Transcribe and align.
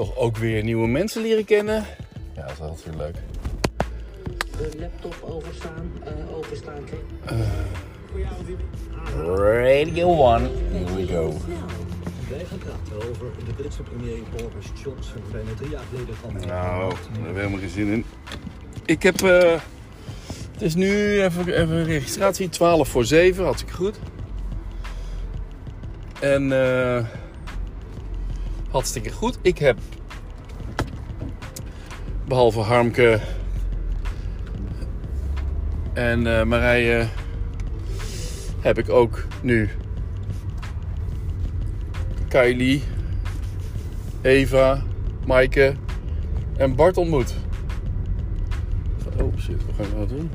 toch 0.00 0.16
ook 0.16 0.36
weer 0.36 0.64
nieuwe 0.64 0.88
mensen 0.88 1.22
leren 1.22 1.44
kennen. 1.44 1.84
Ja, 2.34 2.42
dat 2.42 2.50
is 2.52 2.60
altijd 2.60 2.84
weer 2.84 2.96
leuk. 2.96 3.14
De 4.58 4.78
laptop 4.78 5.16
overstaan, 5.20 5.92
uh, 6.04 6.36
openstaan. 6.36 6.84
Radio 9.16 10.34
1. 10.34 10.50
Here 10.72 10.94
we 10.94 11.06
go. 11.06 11.36
Wij 12.28 12.44
gaan 12.44 12.58
praten 12.58 13.10
over 13.10 13.26
de 13.46 13.52
Britse 13.52 13.82
premier 13.82 14.18
Boris 14.36 14.66
Johnson. 14.84 15.22
Bijna 15.32 15.50
drie 15.56 15.70
jaar 15.70 15.82
geleden 15.90 16.14
van... 16.14 16.32
Nou, 16.32 16.90
daar 16.90 16.98
hebben 17.12 17.32
we 17.32 17.38
helemaal 17.38 17.60
geen 17.60 17.68
zin 17.68 17.92
in. 17.92 18.04
Ik 18.84 19.02
heb... 19.02 19.22
Uh, 19.22 19.52
het 20.52 20.62
is 20.62 20.74
nu 20.74 21.22
even, 21.22 21.60
even 21.60 21.84
registratie. 21.84 22.48
12 22.48 22.88
voor 22.88 23.04
7. 23.04 23.44
Hartstikke 23.44 23.74
goed. 23.74 23.98
En... 26.20 26.42
Uh, 26.50 27.04
hartstikke 28.70 29.10
goed. 29.10 29.38
Ik 29.42 29.58
heb... 29.58 29.78
Behalve 32.30 32.60
Harmke... 32.60 33.20
En 35.92 36.26
uh, 36.26 36.42
Marije... 36.42 37.08
Heb 38.60 38.78
ik 38.78 38.88
ook 38.88 39.26
nu 39.42 39.70
Kylie, 42.28 42.82
Eva, 44.22 44.82
Maaike 45.26 45.74
en 46.56 46.74
Bart 46.74 46.96
ontmoet. 46.96 47.34
Oh 49.20 49.38
shit, 49.38 49.64
wat 49.66 49.74
gaan 49.76 49.86
we 49.88 49.94
nou 49.94 50.08
doen? 50.08 50.30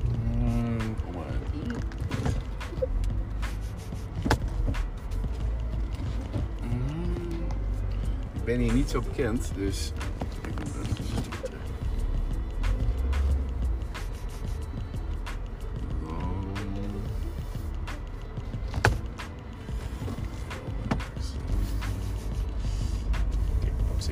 Ik 8.34 8.44
ben 8.44 8.60
hier 8.60 8.74
niet 8.74 8.90
zo 8.90 9.02
bekend, 9.02 9.52
dus 9.56 9.92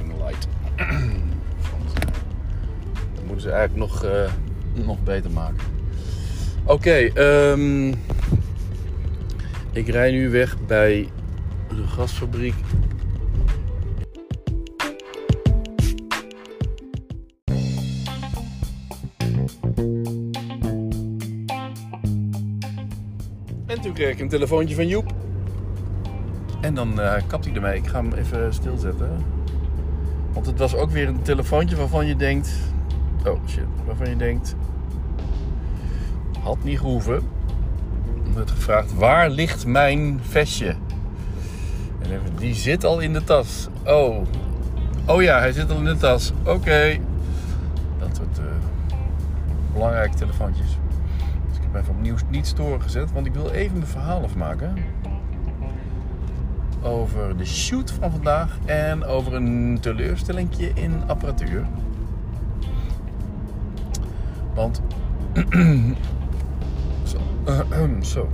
light. 0.02 0.47
Dat 3.16 3.23
moeten 3.23 3.41
ze 3.41 3.52
eigenlijk 3.52 3.91
nog, 3.91 4.05
uh, 4.05 4.31
nog 4.85 5.03
beter 5.03 5.31
maken. 5.31 5.63
Oké, 6.66 7.22
um, 7.52 7.94
ik 9.72 9.88
rij 9.88 10.11
nu 10.11 10.30
weg 10.30 10.58
bij 10.66 11.09
de 11.69 11.88
gasfabriek. 11.88 12.55
En 23.66 23.81
toen 23.81 23.94
kreeg 23.94 24.13
ik 24.13 24.19
een 24.19 24.30
telefoontje 24.30 24.75
van 24.75 24.88
Joep. 24.88 25.13
En 26.61 26.73
dan 26.73 27.00
uh, 27.00 27.13
kapt 27.28 27.45
hij 27.45 27.53
ermee. 27.53 27.78
Ik 27.78 27.88
ga 27.88 28.02
hem 28.02 28.13
even 28.13 28.53
stilzetten. 28.53 29.42
Want 30.33 30.45
het 30.45 30.59
was 30.59 30.75
ook 30.75 30.91
weer 30.91 31.07
een 31.07 31.21
telefoontje 31.21 31.75
waarvan 31.75 32.07
je 32.07 32.15
denkt. 32.15 32.51
Oh 33.25 33.39
shit, 33.47 33.63
waarvan 33.85 34.09
je 34.09 34.15
denkt. 34.15 34.55
Had 36.39 36.63
niet 36.63 36.79
gehoeven. 36.79 37.13
Er 38.25 38.33
werd 38.33 38.51
gevraagd: 38.51 38.93
waar 38.95 39.29
ligt 39.29 39.65
mijn 39.65 40.19
vestje? 40.21 40.75
En 41.99 42.11
even, 42.11 42.35
die 42.35 42.53
zit 42.53 42.83
al 42.83 42.99
in 42.99 43.13
de 43.13 43.23
tas. 43.23 43.67
Oh. 43.85 44.25
Oh 45.05 45.21
ja, 45.21 45.39
hij 45.39 45.51
zit 45.51 45.71
al 45.71 45.77
in 45.77 45.85
de 45.85 45.97
tas. 45.97 46.31
Oké. 46.45 46.97
Dat 47.99 48.15
soort 48.15 48.39
uh, 48.39 48.45
belangrijke 49.73 50.16
telefoontjes. 50.16 50.67
Dus 51.47 51.57
ik 51.57 51.63
heb 51.72 51.81
even 51.81 51.93
opnieuw 51.95 52.16
niet 52.29 52.47
storen 52.47 52.81
gezet, 52.81 53.11
want 53.11 53.25
ik 53.25 53.33
wil 53.33 53.49
even 53.49 53.77
mijn 53.77 53.88
verhaal 53.88 54.23
afmaken 54.23 54.73
over 56.83 57.38
de 57.38 57.45
shoot 57.45 57.91
van 57.91 58.11
vandaag 58.11 58.57
en 58.66 59.05
over 59.05 59.33
een 59.33 59.77
teleurstellingje 59.81 60.71
in 60.73 61.03
apparatuur. 61.07 61.66
Want. 64.53 64.81
zo. 67.03 67.17
zo. 68.01 68.29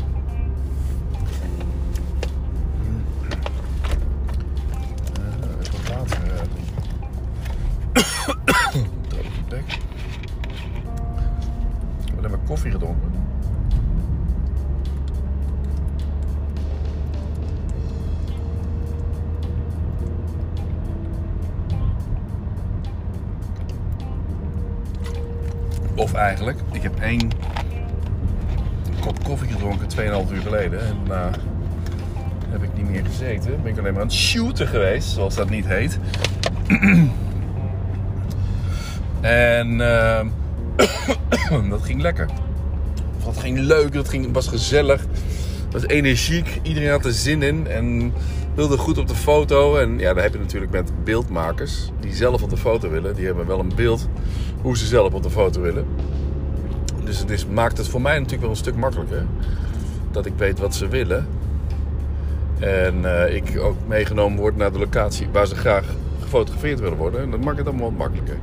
Bek. 9.50 9.80
We 12.06 12.12
hebben 12.12 12.32
maar 12.32 12.40
koffie 12.48 12.72
gedronken. 12.72 13.12
Eigenlijk, 26.20 26.60
ik 26.72 26.82
heb 26.82 27.00
één 27.00 27.32
kop 29.00 29.24
koffie 29.24 29.52
gedronken 29.52 29.88
2,5 30.28 30.34
uur 30.34 30.42
geleden. 30.42 30.80
En 30.80 30.96
daarna 31.08 31.32
heb 32.50 32.64
ik 32.64 32.70
niet 32.76 32.90
meer 32.90 33.06
gezeten. 33.06 33.62
Ben 33.64 33.72
ik 33.72 33.78
alleen 33.78 33.94
maar 33.94 34.02
aan 34.02 34.08
het 34.08 34.16
shooten 34.16 34.68
geweest, 34.68 35.10
zoals 35.10 35.36
dat 35.36 35.50
niet 35.50 35.66
heet. 35.66 36.00
en 39.22 39.72
uh, 39.72 40.26
dat 41.70 41.82
ging 41.82 42.02
lekker. 42.02 42.30
Dat 43.26 43.38
ging 43.38 43.60
leuk, 43.60 43.94
dat 43.94 44.10
ging, 44.10 44.34
was 44.34 44.48
gezellig. 44.48 45.02
Het 45.64 45.74
was 45.74 45.86
energiek, 45.86 46.60
iedereen 46.62 46.90
had 46.90 47.06
er 47.06 47.12
zin 47.12 47.42
in. 47.42 47.68
En 47.68 48.14
wilde 48.56 48.78
goed 48.78 48.98
op 48.98 49.08
de 49.08 49.16
foto. 49.16 49.76
En 49.76 50.00
ja, 50.00 50.14
daar 50.14 50.24
heb 50.24 50.34
je 50.34 50.40
natuurlijk 50.40 50.72
met 50.72 50.92
beeldmakers 51.04 51.92
die 52.00 52.14
zelf 52.14 52.42
op 52.42 52.50
de 52.50 52.58
foto 52.58 52.90
willen. 52.90 53.16
Die 53.16 53.26
hebben 53.26 53.48
wel 53.48 53.60
een 53.60 53.72
beeld 53.76 54.08
hoe 54.62 54.78
ze 54.78 54.86
zelf 54.86 55.14
op 55.14 55.24
de 55.24 55.30
foto 55.30 55.62
willen. 55.62 55.86
Dus 57.10 57.20
het 57.20 57.52
maakt 57.52 57.78
het 57.78 57.88
voor 57.88 58.02
mij 58.02 58.14
natuurlijk 58.14 58.42
wel 58.42 58.50
een 58.50 58.56
stuk 58.56 58.76
makkelijker. 58.76 59.26
Dat 60.12 60.26
ik 60.26 60.34
weet 60.38 60.60
wat 60.60 60.76
ze 60.76 60.88
willen. 60.88 61.28
En 62.60 63.02
uh, 63.02 63.36
ik 63.36 63.60
ook 63.60 63.76
meegenomen 63.88 64.40
word 64.40 64.56
naar 64.56 64.72
de 64.72 64.80
locatie 64.80 65.28
waar 65.32 65.48
ze 65.48 65.56
graag 65.56 65.86
gefotografeerd 66.22 66.80
willen 66.80 66.98
worden. 66.98 67.22
En 67.22 67.32
dat 67.32 67.44
maakt 67.44 67.58
het 67.58 67.68
allemaal 67.68 67.90
wat 67.90 67.98
makkelijker. 67.98 68.38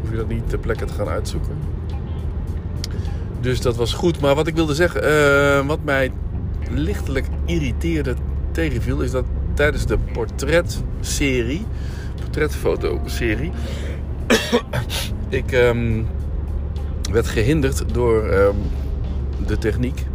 Hoef 0.00 0.10
je 0.10 0.16
dat 0.16 0.28
niet 0.28 0.48
ter 0.48 0.58
plekke 0.58 0.84
te 0.84 0.92
gaan 0.92 1.08
uitzoeken. 1.08 1.56
Dus 3.40 3.60
dat 3.60 3.76
was 3.76 3.92
goed. 3.92 4.20
Maar 4.20 4.34
wat 4.34 4.46
ik 4.46 4.54
wilde 4.54 4.74
zeggen, 4.74 5.04
uh, 5.04 5.66
wat 5.66 5.84
mij 5.84 6.12
lichtelijk 6.70 7.26
irriteerde 7.44 8.14
tegenviel, 8.50 9.00
is 9.00 9.10
dat 9.10 9.24
tijdens 9.54 9.86
de 9.86 9.98
portretserie, 10.12 11.66
portretfotoserie, 12.20 13.52
ik 15.28 15.52
um, 15.52 16.06
werd 17.12 17.26
gehinderd 17.26 17.84
door 17.92 18.24
um, 18.24 18.56
de 19.46 19.58
techniek. 19.58 20.06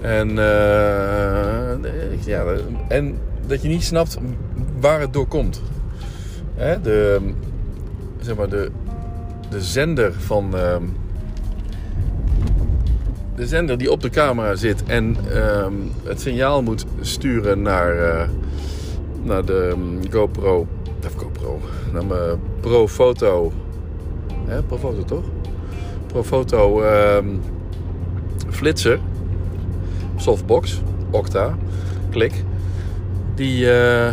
En, 0.00 0.30
uh, 0.30 0.36
ja, 2.24 2.44
en 2.88 3.18
dat 3.46 3.62
je 3.62 3.68
niet 3.68 3.84
snapt 3.84 4.18
waar 4.80 5.00
het 5.00 5.12
door 5.12 5.26
komt. 5.26 5.62
Hè? 6.54 6.80
De, 6.80 7.20
zeg 8.20 8.36
maar 8.36 8.48
de, 8.48 8.70
de 9.50 9.60
zender 9.62 10.12
van. 10.12 10.50
Uh, 10.54 10.76
de 13.36 13.46
zender 13.46 13.78
die 13.78 13.90
op 13.90 14.02
de 14.02 14.10
camera 14.10 14.54
zit 14.54 14.84
en 14.84 15.16
uh, 15.28 15.66
het 16.04 16.20
signaal 16.20 16.62
moet 16.62 16.84
sturen 17.00 17.62
naar, 17.62 17.96
uh, 17.96 18.28
naar 19.22 19.44
de 19.44 19.74
GoPro. 20.10 20.66
Of 21.06 21.14
GoPro. 21.14 21.60
Naar 21.92 22.06
mijn 22.06 22.38
Pro 22.60 22.88
Foto. 22.88 23.52
Hè, 24.46 24.62
Pro 24.62 24.76
Foto 24.76 25.04
toch? 25.04 25.24
Pro 26.06 26.22
Foto 26.22 26.82
flitser. 28.50 28.98
Softbox. 30.16 30.80
Octa. 31.10 31.56
Klik. 32.10 32.44
Die, 33.34 33.64
uh, 33.64 34.08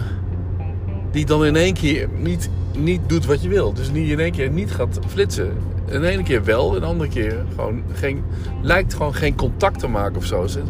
die 1.12 1.26
dan 1.26 1.46
in 1.46 1.56
één 1.56 1.74
keer 1.74 2.10
niet, 2.18 2.50
niet 2.78 3.02
doet 3.08 3.26
wat 3.26 3.42
je 3.42 3.50
wil. 3.50 3.74
Dus 3.74 3.92
niet 3.92 4.10
in 4.10 4.20
één 4.20 4.32
keer 4.32 4.50
niet 4.50 4.72
gaat 4.72 5.00
flitsen. 5.08 5.52
En 5.86 6.02
de 6.02 6.08
ene 6.08 6.24
keer 6.24 6.44
wel, 6.44 6.74
en 6.76 6.80
de 6.80 6.86
andere 6.86 7.10
keer 7.10 7.46
gewoon 7.56 7.84
geen, 7.94 8.24
lijkt 8.62 8.94
gewoon 8.94 9.14
geen 9.14 9.36
contact 9.36 9.80
te 9.80 9.88
maken 9.88 10.18
of 10.18 10.26
zo. 10.26 10.48
Zou 10.48 10.64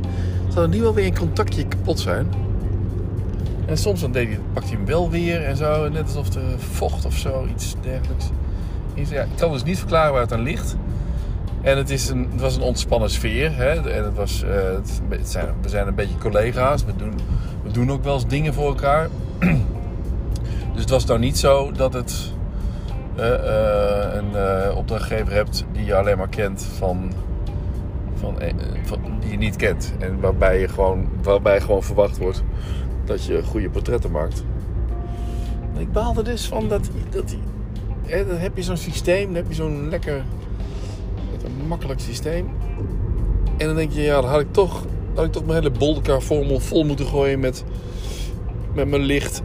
er 0.56 0.70
nu 0.70 0.82
wel 0.82 0.94
weer 0.94 1.06
een 1.06 1.18
contactje 1.18 1.68
kapot 1.68 2.00
zijn? 2.00 2.28
En 3.66 3.78
soms 3.78 4.02
dan 4.02 4.12
deed 4.12 4.28
hij, 4.28 4.40
pakt 4.54 4.68
hij 4.68 4.76
hem 4.78 4.86
wel 4.86 5.10
weer 5.10 5.44
en 5.44 5.58
zo, 5.58 5.90
net 5.90 6.04
alsof 6.04 6.36
er 6.36 6.60
vocht 6.60 7.06
of 7.06 7.18
zo, 7.18 7.46
iets 7.52 7.76
dergelijks. 7.82 8.30
Ik 8.94 9.26
kan 9.36 9.52
dus 9.52 9.64
niet 9.64 9.80
verklaren 9.80 10.12
waar 10.12 10.22
het 10.22 10.34
aan 10.34 10.42
ligt. 10.42 10.76
En 11.62 11.78
het, 11.78 11.90
is 11.90 12.10
een, 12.10 12.28
het 12.32 12.42
was 12.42 12.56
een 12.56 12.62
ontspannen 12.62 13.10
sfeer. 13.10 13.56
Hè? 13.56 13.90
En 13.92 14.04
het 14.04 14.16
was, 14.16 14.44
uh, 14.44 14.52
het 15.10 15.30
zijn, 15.30 15.48
we 15.62 15.70
zijn 15.70 15.88
een 15.88 15.96
beetje 15.96 16.18
collega's. 16.18 16.86
We 16.86 16.96
doen, 16.96 17.14
we 17.64 17.72
doen 17.72 17.92
ook 17.92 18.04
wel 18.04 18.14
eens 18.14 18.28
dingen 18.28 18.54
voor 18.54 18.68
elkaar. 18.68 19.10
Dus 20.74 20.82
het 20.82 20.90
was 20.90 21.06
nou 21.06 21.20
niet 21.20 21.38
zo 21.38 21.72
dat 21.72 21.94
het 21.94 22.32
eh, 23.16 23.34
eh, 23.34 24.16
een 24.16 24.76
opdrachtgever 24.76 25.34
hebt 25.34 25.66
die 25.72 25.86
je 25.86 25.96
alleen 25.96 26.18
maar 26.18 26.30
kent 26.30 26.64
van, 26.78 27.12
van, 28.14 28.36
die 29.20 29.32
je 29.32 29.38
niet 29.38 29.56
kent 29.56 29.94
en 30.00 30.20
waarbij 30.20 30.60
je 30.60 30.68
gewoon 30.68 31.08
waarbij 31.24 31.62
gewoon 31.62 31.84
verwacht 31.84 32.18
wordt 32.18 32.44
dat 33.06 33.26
je 33.26 33.44
goede 33.44 33.70
portretten 33.70 34.12
maakt. 34.12 34.44
Ik 35.78 35.92
baalde 35.92 36.22
dus 36.22 36.48
van 36.48 36.68
dat 36.68 36.90
dat 37.10 37.36
dan 38.08 38.38
heb 38.38 38.56
je 38.56 38.64
zo'n 38.64 38.78
systeem, 38.78 39.26
dan 39.26 39.36
heb 39.36 39.48
je 39.48 39.54
zo'n 39.54 39.90
lekker 39.90 40.24
makkelijk 41.68 42.00
systeem. 42.00 42.50
En 43.58 43.68
dan 43.68 43.76
denk 43.76 43.92
je, 43.92 44.02
ja, 44.02 44.22
dan 44.22 44.30
had 44.30 44.40
ik 44.40 44.52
toch, 44.52 44.86
had 45.14 45.26
ik 45.26 45.32
toch 45.32 45.46
mijn 45.46 45.64
hele 45.64 45.78
bolderkar 45.78 46.22
formel 46.22 46.60
vol 46.60 46.84
moeten 46.84 47.06
gooien 47.06 47.40
met, 47.40 47.64
met 48.74 48.88
mijn 48.88 49.02
licht 49.02 49.42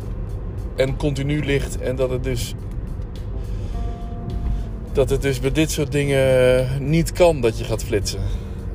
en 0.77 0.97
continu 0.97 1.45
licht. 1.45 1.79
En 1.79 1.97
dat 1.97 2.11
het 2.11 2.25
dus 2.25 2.55
dat 4.93 5.11
het 5.11 5.23
dus 5.23 5.41
bij 5.41 5.53
dit 5.53 5.71
soort 5.71 5.93
dingen 5.93 6.91
niet 6.91 7.13
kan 7.13 7.41
dat 7.41 7.59
je 7.59 7.65
gaat 7.65 7.85
flitsen. 7.85 8.21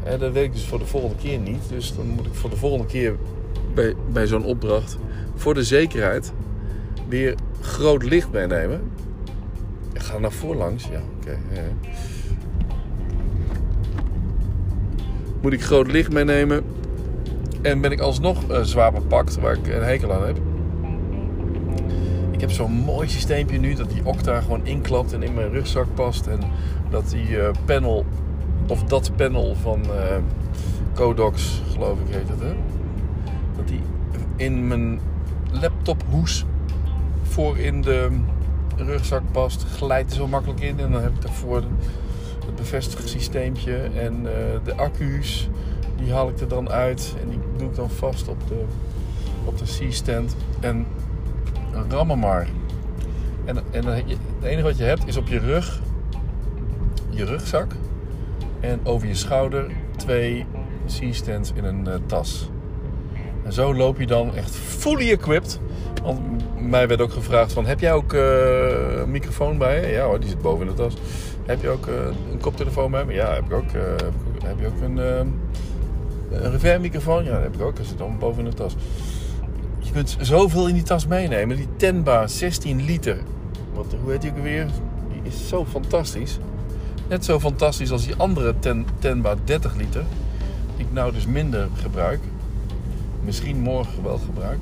En 0.04 0.20
dat 0.20 0.32
weet 0.32 0.44
ik 0.44 0.54
dus 0.54 0.66
voor 0.66 0.80
de 0.80 0.86
volgende 0.86 1.16
keer 1.16 1.40
niet. 1.40 1.70
Dus 1.70 1.96
dan 1.96 2.08
moet 2.08 2.26
ik 2.26 2.34
voor 2.34 2.50
de 2.50 2.56
volgende 2.56 2.86
keer 2.86 3.16
bij, 3.74 3.94
bij 4.12 4.28
zo'n 4.28 4.46
opdracht 4.46 4.98
voor 5.36 5.54
de 5.54 5.64
zekerheid 5.64 6.32
weer 7.08 7.36
groot 7.62 8.04
licht 8.04 8.32
meenemen. 8.32 8.82
Ik 10.14 10.20
ga 10.20 10.26
naar 10.26 10.38
voorlangs, 10.38 10.84
ja, 10.84 11.00
oké. 11.20 11.38
Moet 15.42 15.54
ik 15.54 15.62
groot 15.62 15.92
licht 15.92 16.12
meenemen 16.12 16.64
en 17.62 17.82
ben 17.82 17.92
ik 17.92 18.00
alsnog 18.00 18.50
eh, 18.50 18.62
zwaar 18.62 18.92
bepakt, 18.92 19.40
waar 19.40 19.54
ik 19.54 19.68
een 19.68 19.84
hekel 19.84 20.14
aan 20.14 20.26
heb. 20.26 20.38
Ik 22.32 22.42
heb 22.42 22.52
zo'n 22.52 22.72
mooi 22.72 23.10
systeempje 23.10 23.60
nu 23.60 23.74
dat 23.74 23.90
die 23.90 24.06
Octa 24.06 24.42
gewoon 24.42 24.66
inklapt 24.66 25.14
en 25.14 25.24
in 25.24 25.34
mijn 25.34 25.50
rugzak 25.50 25.88
past. 25.94 26.28
En 26.28 26.40
dat 26.90 27.10
die 27.10 27.40
eh, 27.40 27.52
panel, 27.66 28.06
of 28.68 28.84
dat 28.84 29.12
panel 29.16 29.56
van 29.56 29.82
eh 29.84 30.18
Codox, 30.94 31.62
geloof 31.72 32.00
ik 32.00 32.14
heet 32.14 32.30
het, 32.30 32.40
hè? 32.40 32.56
Dat 33.56 33.68
die 33.68 33.82
in 34.36 34.68
mijn 34.68 35.00
laptophoes 35.52 36.46
voor 37.24 37.58
in 37.58 37.82
de 37.82 38.10
rugzak 38.78 39.22
past. 39.32 39.64
Glijdt 39.64 40.10
er 40.10 40.16
zo 40.16 40.28
makkelijk 40.28 40.60
in. 40.60 40.80
En 40.80 40.92
dan 40.92 41.02
heb 41.02 41.14
ik 41.16 41.22
daarvoor 41.22 41.64
het 42.46 42.56
bevestigingssysteempje 42.56 43.76
en 43.76 44.14
eh, 44.26 44.34
de 44.64 44.76
accu's. 44.76 45.50
Die 45.96 46.14
haal 46.14 46.30
ik 46.30 46.40
er 46.40 46.48
dan 46.48 46.70
uit 46.70 47.16
en 47.22 47.30
die 47.30 47.40
doe 47.58 47.68
ik 47.68 47.76
dan 47.76 47.90
vast 47.90 48.28
op 48.28 48.48
de, 48.48 48.64
op 49.46 49.58
de 49.58 49.66
C-stand. 49.66 50.36
En 50.60 50.86
rammen 51.90 52.20
maar. 52.20 52.48
En, 53.46 53.58
en 53.72 53.84
je, 54.08 54.16
het 54.40 54.44
enige 54.44 54.64
wat 54.64 54.78
je 54.78 54.84
hebt 54.84 55.08
is 55.08 55.18
op 55.18 55.28
je 55.28 55.40
rug, 55.40 55.82
je 57.10 57.26
rugzak. 57.26 57.72
En 58.60 58.80
over 58.84 59.08
je 59.08 59.16
schouder 59.16 59.72
twee 59.96 60.46
C-stands 60.86 61.52
in 61.54 61.64
een 61.64 61.88
eh, 61.88 61.96
tas. 62.06 62.50
En 63.44 63.54
zo 63.54 63.76
loop 63.76 64.00
je 64.00 64.08
dan 64.08 64.36
echt 64.36 64.56
fully 64.56 65.12
equipped. 65.12 65.60
Want 66.04 66.20
mij 66.70 66.88
werd 66.88 67.02
ook 67.02 67.12
gevraagd 67.14 67.54
van, 67.54 67.66
heb 67.66 67.80
jij 67.80 67.94
ook 67.94 68.14
eh, 68.14 69.00
een 69.02 69.12
microfoon 69.12 69.58
bij 69.58 69.82
je? 69.82 69.88
Ja 69.88 70.06
hoor, 70.06 70.20
die 70.20 70.30
zit 70.30 70.42
boven 70.42 70.68
in 70.68 70.72
de 70.76 70.78
tas. 70.78 70.94
Heb 71.46 71.62
je 71.62 71.70
ook 71.70 71.88
eh, 71.88 71.94
een 72.32 72.40
koptelefoon 72.40 72.92
bij 72.92 73.06
me? 73.06 73.14
Ja, 73.14 73.34
heb 73.34 73.46
ik 73.46 73.54
ook. 73.54 73.72
eh, 73.72 73.82
heb, 74.44 74.60
je 74.60 74.68
ook 74.68 74.82
een, 74.82 74.98
een 74.98 76.52
reverb 76.52 76.82
microfoon? 76.82 77.24
Ja, 77.24 77.32
dat 77.32 77.42
heb 77.42 77.56
ik 77.56 77.62
ook. 77.62 77.76
Dat 77.76 77.86
zit 77.86 77.98
dan 77.98 78.18
boven 78.20 78.44
in 78.44 78.50
de 78.50 78.56
tas. 78.56 78.76
Je 79.80 79.92
kunt 79.92 80.18
zoveel 80.20 80.68
in 80.68 80.74
die 80.74 80.84
tas 80.84 81.08
meenemen. 81.08 81.58
Die 81.58 81.68
Tenba 81.76 82.28
16 82.28 82.86
liter. 82.86 83.18
Wat, 83.74 83.86
hoe 84.02 84.12
heet 84.12 84.22
die 84.22 84.32
ook 84.32 84.44
weer? 84.44 84.66
Die 85.12 85.32
is 85.32 85.48
zo 85.48 85.66
fantastisch. 85.66 86.40
Net 87.10 87.26
zo 87.26 87.40
fantastisch 87.40 87.92
als 87.92 88.06
die 88.06 88.16
andere 88.16 88.54
ten, 88.60 88.86
Tenba 89.00 89.36
30 89.44 89.76
liter. 89.76 90.04
Die 90.76 90.86
ik 90.86 90.92
nou 90.94 91.12
dus 91.12 91.26
minder 91.26 91.68
gebruik. 91.82 92.20
Misschien 93.24 93.60
morgen 93.60 94.04
wel 94.04 94.18
gebruik. 94.18 94.60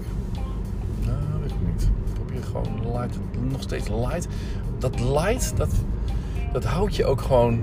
Gewoon 2.51 2.93
light, 2.93 3.17
nog 3.51 3.61
steeds 3.61 3.87
light. 3.87 4.27
Dat 4.79 4.99
light, 4.99 5.57
dat, 5.57 5.69
dat 6.53 6.63
houdt 6.63 6.95
je 6.95 7.05
ook 7.05 7.21
gewoon... 7.21 7.59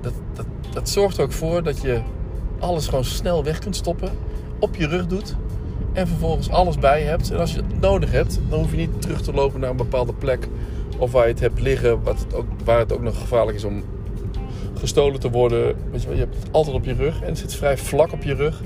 Dat, 0.00 0.12
dat, 0.32 0.46
dat 0.72 0.88
zorgt 0.88 1.16
er 1.16 1.24
ook 1.24 1.32
voor 1.32 1.62
dat 1.62 1.80
je 1.80 2.00
alles 2.58 2.88
gewoon 2.88 3.04
snel 3.04 3.44
weg 3.44 3.58
kunt 3.58 3.76
stoppen. 3.76 4.10
Op 4.58 4.76
je 4.76 4.86
rug 4.86 5.06
doet. 5.06 5.36
En 5.92 6.08
vervolgens 6.08 6.50
alles 6.50 6.78
bij 6.78 7.02
hebt. 7.02 7.30
En 7.30 7.38
als 7.38 7.52
je 7.54 7.56
het 7.56 7.80
nodig 7.80 8.10
hebt, 8.10 8.40
dan 8.48 8.58
hoef 8.58 8.70
je 8.70 8.76
niet 8.76 9.02
terug 9.02 9.22
te 9.22 9.32
lopen 9.32 9.60
naar 9.60 9.70
een 9.70 9.76
bepaalde 9.76 10.14
plek. 10.14 10.48
Of 10.98 11.12
waar 11.12 11.26
je 11.26 11.32
het 11.32 11.40
hebt 11.40 11.60
liggen, 11.60 12.02
wat 12.02 12.18
het 12.18 12.34
ook, 12.34 12.46
waar 12.64 12.78
het 12.78 12.92
ook 12.92 13.02
nog 13.02 13.18
gevaarlijk 13.18 13.56
is 13.56 13.64
om 13.64 13.82
gestolen 14.74 15.20
te 15.20 15.30
worden. 15.30 15.76
Je, 15.92 16.14
hebt 16.14 16.36
het 16.36 16.48
altijd 16.50 16.76
op 16.76 16.84
je 16.84 16.94
rug 16.94 17.20
en 17.20 17.28
het 17.28 17.38
zit 17.38 17.54
vrij 17.54 17.78
vlak 17.78 18.12
op 18.12 18.22
je 18.22 18.34
rug. 18.34 18.60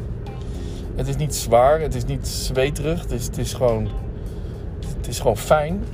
Het 0.94 1.08
is 1.08 1.16
niet 1.16 1.34
zwaar, 1.34 1.80
het 1.80 1.94
is 1.94 2.04
niet 2.04 2.28
zweterig. 2.28 3.02
Het 3.02 3.10
is, 3.10 3.26
het 3.26 3.38
is, 3.38 3.52
gewoon, 3.52 3.88
is 5.08 5.20
gewoon 5.20 5.37
fijn. 5.37 5.84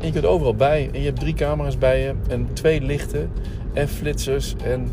Je 0.00 0.12
kunt 0.12 0.24
overal 0.24 0.54
bij. 0.54 0.90
En 0.92 1.00
je 1.00 1.06
hebt 1.06 1.20
drie 1.20 1.34
camera's 1.34 1.78
bij 1.78 2.00
je. 2.02 2.14
En 2.28 2.48
twee 2.52 2.80
lichten. 2.80 3.30
En 3.72 3.88
flitsers. 3.88 4.54
En, 4.64 4.90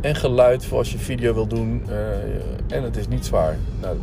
en 0.00 0.14
geluid 0.14 0.64
voor 0.64 0.78
als 0.78 0.92
je 0.92 0.98
video 0.98 1.34
wil 1.34 1.46
doen. 1.46 1.82
Eh, 1.88 2.76
en 2.76 2.82
het 2.82 2.96
is 2.96 3.08
niet 3.08 3.26
zwaar. 3.26 3.56
Nou, 3.80 3.96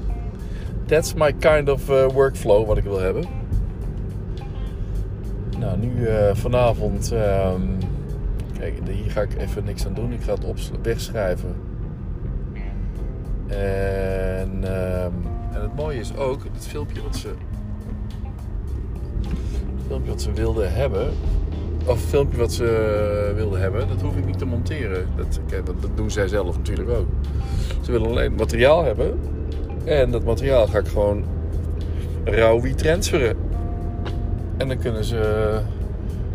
that's 0.86 1.13
my 1.13 1.34
kind 1.34 1.69
of 1.69 1.90
eh, 1.90 2.07
workflow 2.07 2.68
wat 2.68 2.78
ik 2.78 2.84
wil 2.84 3.00
hebben. 3.00 3.25
Nou, 5.60 5.78
nu 5.78 6.06
eh, 6.06 6.36
vanavond... 6.36 7.12
ehm, 7.12 7.62
kijk, 8.60 8.74
hier 8.90 9.12
ga 9.12 9.22
ik 9.22 9.38
even 9.38 9.63
niks 9.63 9.86
aan 9.86 9.94
doen. 9.94 10.12
Ik 10.12 10.22
ga 10.22 10.34
het 10.34 10.46
op, 10.46 10.57
wegschrijven. 10.81 11.56
En, 13.48 14.60
ehm, 14.63 15.13
en 15.54 15.62
het 15.62 15.75
mooie 15.75 16.00
is 16.00 16.16
ook, 16.16 16.44
het 16.54 16.68
filmpje 16.68 17.01
wat 17.01 17.16
ze, 17.16 17.30
filmpje 19.88 20.12
wat 20.12 20.22
ze 20.22 20.31
wilden 20.31 20.74
hebben, 20.74 21.12
of 21.86 22.01
het 22.01 22.10
filmpje 22.10 22.38
wat 22.38 22.54
ze 22.54 23.31
wilden 23.36 23.60
hebben, 23.62 23.88
dat 23.88 24.01
hoef 24.01 24.16
ik 24.16 24.25
niet 24.25 24.38
te 24.38 24.46
monteren. 24.46 25.07
Dat, 25.16 25.40
dat, 25.66 25.81
dat 25.81 25.98
doen 25.98 26.12
zij 26.12 26.28
zelf 26.28 26.57
natuurlijk 26.57 26.90
ook. 26.90 27.07
Ze 27.81 27.92
willen 27.92 28.10
alleen 28.10 28.36
materiaal 28.36 28.84
hebben. 28.84 29.19
En 29.84 30.12
dat 30.12 30.24
materiaal 30.24 30.68
ga 30.68 30.77
ik 30.77 30.88
gewoon 30.88 31.24
rauw 32.24 32.62
wie 32.62 32.75
transferen. 32.75 33.38
En 34.58 34.68
dan 34.68 34.77
kunnen 34.77 35.03
ze, 35.03 35.51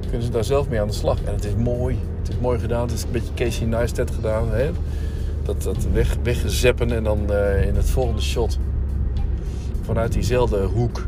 kunnen 0.01 0.23
ze 0.23 0.31
daar 0.31 0.45
zelf 0.45 0.69
mee 0.69 0.81
aan 0.81 0.89
de 0.89 0.95
slag. 0.95 1.19
En 1.25 1.35
het 1.35 1.45
is 1.45 1.55
mooi. 1.55 1.99
Het 2.19 2.29
is 2.29 2.39
mooi 2.39 2.59
gedaan. 2.59 2.83
Het 2.83 2.93
is 2.93 3.03
een 3.03 3.11
beetje 3.11 3.35
Casey 3.35 3.67
Neistat 3.67 4.11
gedaan. 4.11 4.51
Hè? 4.51 4.71
Dat, 5.43 5.63
dat 5.63 5.87
weg, 5.93 6.17
wegzeppen 6.23 6.93
en 6.93 7.05
dan 7.05 7.33
eh, 7.33 7.67
in 7.67 7.75
het 7.75 7.91
volgende 7.91 8.23
shot 8.23 8.59
vanuit 9.85 10.13
diezelfde 10.13 10.65
hoek 10.65 11.07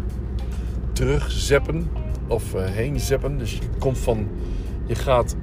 terugzeppen 0.92 1.90
of 2.26 2.54
eh, 2.54 2.64
heen 2.64 3.00
zeppen. 3.00 3.38
Dus 3.38 3.52
je 3.52 3.60
komt 3.78 3.98
van, 3.98 4.28
je 4.86 4.94
gaat 4.94 5.36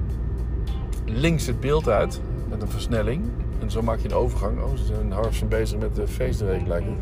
links 1.05 1.45
het 1.45 1.59
beeld 1.59 1.89
uit 1.89 2.21
met 2.49 2.61
een 2.61 2.69
versnelling. 2.69 3.21
En 3.59 3.71
zo 3.71 3.81
maak 3.81 3.99
je 3.99 4.07
een 4.07 4.15
overgang. 4.15 4.61
Oh, 4.61 4.77
ze 4.77 4.85
zijn 4.85 5.11
hard 5.11 5.49
bezig 5.49 5.79
met 5.79 5.95
de 5.95 6.07
feestweek 6.07 6.67
lijkt 6.67 6.85
het. 6.85 6.95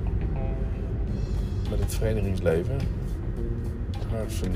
Met 1.69 1.79
het 1.79 1.95
verenigingsleven. 1.95 2.77
Harsen. 4.11 4.53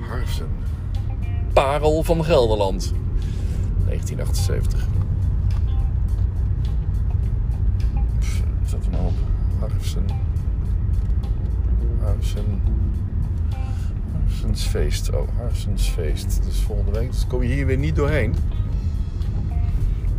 Harsen. 0.00 0.48
Parel 1.52 2.02
van 2.02 2.24
Gelderland. 2.24 2.92
1978. 3.86 4.95
Harfsen. 12.00 12.60
Harfsensfeest. 14.12 15.10
Oh, 15.14 15.28
Harfsensfeest. 15.36 16.40
Dus 16.44 16.60
volgende 16.60 16.98
week. 16.98 17.10
Dus 17.10 17.26
kom 17.26 17.42
je 17.42 17.54
hier 17.54 17.66
weer 17.66 17.78
niet 17.78 17.96
doorheen. 17.96 18.34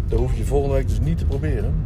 Dat 0.08 0.20
hoef 0.20 0.38
je 0.38 0.46
volgende 0.46 0.76
week 0.76 0.88
dus 0.88 1.00
niet 1.00 1.18
te 1.18 1.26
proberen. 1.26 1.86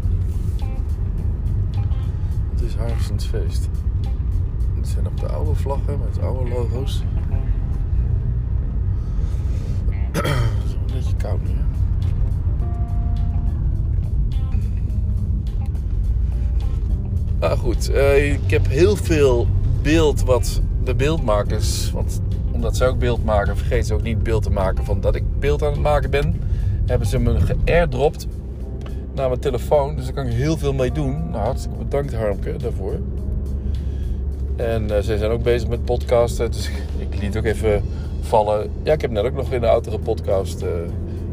Het 2.52 2.62
is 2.62 2.76
Harfsensfeest. 2.76 3.70
Dit 4.76 4.88
zijn 4.88 5.04
nog 5.04 5.14
de 5.14 5.28
oude 5.28 5.56
vlaggen 5.56 6.00
met 6.00 6.22
oude 6.22 6.50
logo's. 6.50 7.04
Goed, 17.62 17.92
eh, 17.92 18.34
ik 18.34 18.52
heb 18.52 18.68
heel 18.68 18.96
veel 18.96 19.48
beeld 19.82 20.24
wat 20.24 20.62
de 20.84 20.96
beeldmakers, 20.96 21.92
want 21.92 22.22
omdat 22.52 22.78
zij 22.78 22.88
ook 22.88 23.00
beeld 23.00 23.26
maken, 23.26 23.58
vergeet 23.58 23.88
ze 23.88 23.94
ook 23.94 24.04
niet 24.04 24.24
beeld 24.24 24.44
te 24.44 24.52
maken 24.52 24.86
van 24.86 25.02
dat 25.02 25.16
ik 25.16 25.24
beeld 25.40 25.64
aan 25.64 25.72
het 25.72 25.82
maken 25.82 26.10
ben. 26.10 26.42
Hebben 26.86 27.08
ze 27.08 27.20
me 27.20 27.40
geairdropt 27.40 28.28
naar 29.14 29.28
mijn 29.28 29.40
telefoon. 29.40 29.96
Dus 29.96 30.06
daar 30.06 30.14
kan 30.14 30.26
ik 30.26 30.34
heel 30.34 30.58
veel 30.58 30.74
mee 30.74 30.92
doen. 30.92 31.30
Nou, 31.30 31.44
hartstikke 31.44 31.78
bedankt 31.78 32.14
Harmke 32.14 32.56
daarvoor. 32.58 33.00
En 34.56 34.84
uh, 34.84 34.98
zij 35.00 35.18
zijn 35.18 35.32
ook 35.32 35.44
bezig 35.44 35.70
met 35.70 35.86
podcasten. 35.86 36.52
Dus 36.52 36.70
ik 36.98 37.22
liet 37.22 37.38
ook 37.38 37.46
even 37.46 37.84
vallen. 38.22 38.70
Ja, 38.84 38.94
ik 38.94 39.02
heb 39.02 39.12
net 39.12 39.26
ook 39.26 39.34
nog 39.34 39.52
in 39.52 39.62
de 39.62 39.68
auto 39.68 39.92
gepodcast. 39.92 40.62
Uh, 40.62 40.70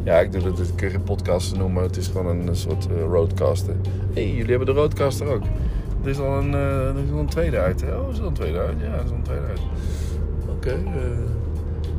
ja, 0.05 0.19
ik 0.19 0.33
doe 0.33 0.43
het, 0.43 0.59
ik 0.59 0.77
kun 0.77 0.91
geen 0.91 1.03
podcast 1.03 1.57
noemen. 1.57 1.83
Het 1.83 1.97
is 1.97 2.07
gewoon 2.07 2.49
een, 2.49 2.57
soort 2.57 2.87
uh, 2.91 3.03
roadcaster. 3.03 3.75
Hey, 4.15 4.27
jullie 4.29 4.51
hebben 4.51 4.67
de 4.67 4.81
roadcaster 4.81 5.27
ook. 5.27 5.43
Er 6.03 6.09
is 6.09 6.19
al 6.19 6.39
een, 6.39 6.53
er 6.55 6.99
is 7.05 7.11
een 7.11 7.27
tweede 7.27 7.59
uit. 7.59 7.81
Hè? 7.81 7.99
Oh, 7.99 8.13
is 8.13 8.21
al 8.21 8.27
een 8.27 8.33
tweede 8.33 8.59
uit? 8.59 8.77
Ja, 8.81 8.87
er 8.87 9.05
is 9.05 9.11
al 9.11 9.17
een 9.17 9.23
tweede 9.23 9.47
uit. 9.47 9.61
Oké. 10.49 10.51
Okay, 10.51 10.93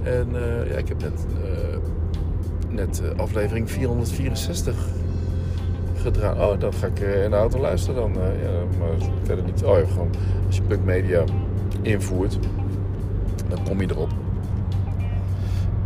en 0.04 0.28
ja, 0.70 0.78
ik 0.78 0.88
heb 0.88 1.02
net, 1.02 1.26
net 2.70 3.02
aflevering 3.18 3.72
464 3.72 4.76
gedraaid. 5.96 6.38
Oh, 6.38 6.60
dat 6.60 6.76
ga 6.76 6.88
ik 6.88 7.00
in 7.00 7.30
de 7.30 7.36
auto 7.36 7.60
luisteren 7.60 7.96
dan. 7.96 8.24
ja, 8.24 8.78
maar 8.80 9.10
verder 9.24 9.46
niet. 9.46 9.64
Oh 9.64 9.80
ja, 9.80 9.86
gewoon 9.86 10.10
als 10.48 10.56
je 10.56 10.62
Plug 10.62 10.84
Media 10.84 11.24
invoert, 11.82 12.40
dan 13.48 13.64
kom 13.64 13.82
je 13.82 13.88
erop. 13.90 14.10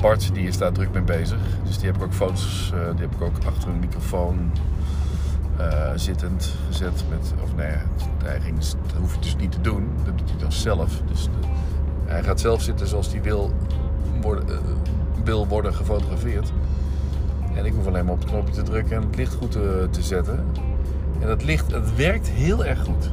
Bart 0.01 0.33
die 0.33 0.47
is 0.47 0.57
daar 0.57 0.71
druk 0.71 0.93
mee 0.93 1.03
bezig. 1.03 1.39
Dus 1.63 1.77
die 1.77 1.85
heb 1.85 1.95
ik 1.95 2.03
ook 2.03 2.13
foto's, 2.13 2.73
die 2.95 3.05
heb 3.05 3.15
ik 3.15 3.21
ook 3.21 3.37
achter 3.45 3.69
een 3.69 3.79
microfoon 3.79 4.51
uh, 5.59 5.91
zittend 5.95 6.55
gezet. 6.67 7.03
Met, 7.09 7.33
of 7.43 7.55
nee, 7.55 7.71
hij 8.23 8.39
ging, 8.39 8.57
dat 8.57 8.97
hoef 8.99 9.13
je 9.13 9.19
dus 9.19 9.35
niet 9.35 9.51
te 9.51 9.61
doen. 9.61 9.89
Dat 10.05 10.17
doet 10.17 10.29
hij 10.29 10.39
dan 10.39 10.51
zelf. 10.51 11.01
Dus 11.05 11.23
de, 11.23 11.47
hij 12.05 12.23
gaat 12.23 12.39
zelf 12.39 12.61
zitten 12.61 12.87
zoals 12.87 13.11
hij 13.11 13.21
wil 13.21 13.51
worden, 14.21 14.49
uh, 14.49 14.57
wil 15.23 15.47
worden 15.47 15.73
gefotografeerd. 15.73 16.51
En 17.55 17.65
ik 17.65 17.73
hoef 17.73 17.87
alleen 17.87 18.05
maar 18.05 18.13
op 18.13 18.19
het 18.19 18.29
knopje 18.29 18.53
te 18.53 18.61
drukken 18.61 18.95
en 18.95 19.01
het 19.01 19.15
licht 19.15 19.33
goed 19.33 19.51
te, 19.51 19.87
te 19.91 20.01
zetten. 20.01 20.45
En 21.19 21.27
dat 21.27 21.43
licht, 21.43 21.71
het 21.71 21.95
werkt 21.95 22.29
heel 22.29 22.65
erg 22.65 22.83
goed. 22.83 23.11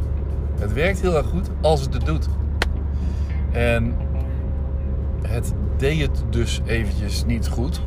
Het 0.59 0.73
werkt 0.73 1.00
heel 1.00 1.16
erg 1.16 1.26
goed 1.26 1.50
als 1.61 1.80
het 1.80 1.94
het 1.94 2.06
doet. 2.06 2.28
En 3.50 3.94
het 5.23 5.52
deed 5.76 6.00
het 6.00 6.23
dus 6.30 6.61
eventjes 6.64 7.25
niet 7.25 7.49
goed. 7.49 7.80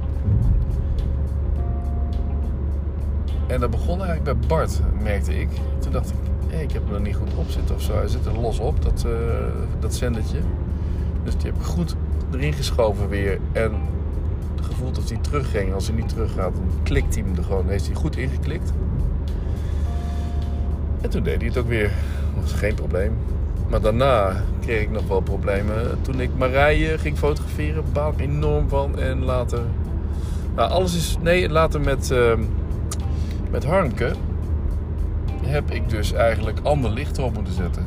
En 3.54 3.60
dat 3.60 3.70
begon 3.70 4.04
eigenlijk 4.04 4.24
bij 4.24 4.48
Bart, 4.48 4.80
merkte 5.02 5.40
ik. 5.40 5.50
Toen 5.80 5.92
dacht 5.92 6.10
ik, 6.10 6.60
ik 6.60 6.72
heb 6.72 6.86
hem 6.86 6.94
er 6.94 7.02
niet 7.02 7.16
goed 7.16 7.34
op 7.36 7.50
zitten 7.50 7.76
of 7.76 7.82
zo. 7.82 7.94
Hij 7.94 8.08
zit 8.08 8.26
er 8.26 8.40
los 8.40 8.60
op, 8.60 8.82
dat, 8.82 9.06
uh, 9.08 9.14
dat 9.80 9.96
zendertje. 9.96 10.38
Dus 11.24 11.38
die 11.38 11.46
heb 11.46 11.56
ik 11.56 11.66
goed 11.66 11.96
erin 12.32 12.54
geschoven 12.54 13.10
weer. 13.10 13.40
En 13.52 13.72
gevoeld 14.62 14.98
of 14.98 15.10
hij 15.10 15.18
terugging. 15.22 15.74
Als 15.74 15.88
hij 15.88 15.96
niet 15.96 16.10
teruggaat, 16.10 16.56
dan 16.56 16.70
klikt 16.84 17.16
hij 17.16 17.24
hem 17.24 17.38
er 17.38 17.44
gewoon. 17.44 17.68
Heeft 17.68 17.86
hij 17.86 17.96
goed 17.96 18.18
ingeklikt. 18.18 18.72
En 21.02 21.10
toen 21.10 21.24
deed 21.24 21.38
hij 21.38 21.48
het 21.48 21.58
ook 21.58 21.68
weer. 21.68 21.92
Dat 22.34 22.44
was 22.44 22.54
geen 22.54 22.76
probleem. 22.76 23.18
Maar 23.70 23.82
daarna 23.82 24.44
kreeg 24.60 24.82
ik 24.82 24.92
nog 24.92 25.08
wel 25.08 25.22
problemen. 25.22 26.02
Toen 26.02 26.20
ik 26.20 26.30
Marije 26.38 26.98
ging 26.98 27.18
fotograferen, 27.18 27.84
baal 27.94 28.12
ik 28.12 28.20
enorm 28.20 28.70
van. 28.70 29.00
En 29.00 29.24
later. 29.24 29.62
Nou, 30.56 30.70
alles 30.70 30.96
is. 30.96 31.18
Nee, 31.22 31.50
later 31.50 31.82
met. 31.82 32.12
Uh, 32.12 32.34
met 33.54 33.66
Harmke. 33.66 34.12
Heb 35.44 35.72
ik 35.72 35.90
dus 35.90 36.14
eigenlijk 36.14 36.60
ander 36.64 36.92
licht 36.92 37.18
erop 37.18 37.34
moeten 37.34 37.54
zetten. 37.54 37.86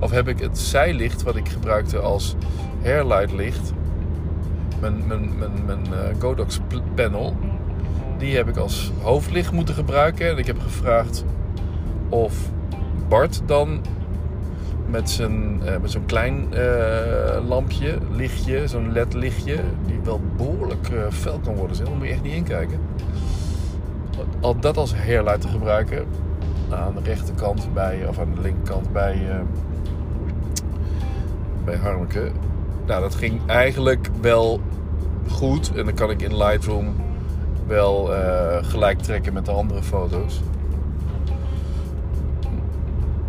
Of 0.00 0.10
heb 0.10 0.28
ik 0.28 0.38
het 0.38 0.58
zijlicht 0.58 1.22
wat 1.22 1.36
ik 1.36 1.48
gebruikte 1.48 1.98
als 1.98 2.34
hairlight 2.82 3.32
licht. 3.32 3.72
Mijn, 4.80 5.06
mijn, 5.06 5.38
mijn, 5.38 5.64
mijn 5.66 5.86
uh, 5.92 6.20
Godox 6.20 6.60
panel. 6.94 7.36
Die 8.18 8.36
heb 8.36 8.48
ik 8.48 8.56
als 8.56 8.92
hoofdlicht 9.02 9.52
moeten 9.52 9.74
gebruiken. 9.74 10.28
En 10.28 10.38
ik 10.38 10.46
heb 10.46 10.60
gevraagd 10.60 11.24
of 12.08 12.50
Bart 13.08 13.42
dan 13.46 13.80
met, 14.86 15.10
zijn, 15.10 15.60
uh, 15.64 15.76
met 15.80 15.90
zo'n 15.90 16.06
klein 16.06 16.46
uh, 16.54 17.48
lampje, 17.48 17.98
lichtje, 18.10 18.66
zo'n 18.66 18.92
LED-lichtje, 18.92 19.60
die 19.86 20.00
wel 20.04 20.20
behoorlijk 20.36 20.90
fel 21.10 21.38
kan 21.44 21.54
worden. 21.54 21.84
Daar 21.84 21.94
moet 21.94 22.06
je 22.06 22.12
echt 22.12 22.22
niet 22.22 22.34
inkijken. 22.34 22.78
Al 24.46 24.60
dat 24.60 24.76
als 24.76 24.94
hairlight 24.94 25.40
te 25.40 25.48
gebruiken, 25.48 26.06
aan 26.70 26.94
de 26.94 27.00
rechterkant 27.02 27.74
bij, 27.74 28.06
of 28.08 28.18
aan 28.18 28.34
de 28.34 28.40
linkerkant 28.40 28.92
bij, 28.92 29.18
bij 31.64 31.76
Harmeke. 31.76 32.30
Nou, 32.86 33.00
dat 33.00 33.14
ging 33.14 33.40
eigenlijk 33.46 34.08
wel 34.20 34.60
goed. 35.28 35.72
En 35.74 35.84
dan 35.84 35.94
kan 35.94 36.10
ik 36.10 36.22
in 36.22 36.36
Lightroom 36.36 36.94
wel 37.66 38.10
gelijk 38.62 38.98
trekken 38.98 39.32
met 39.32 39.44
de 39.44 39.50
andere 39.50 39.82
foto's. 39.82 40.40